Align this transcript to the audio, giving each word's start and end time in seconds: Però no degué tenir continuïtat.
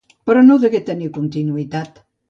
Però 0.29 0.41
no 0.47 0.57
degué 0.63 0.81
tenir 0.89 1.13
continuïtat. 1.21 2.07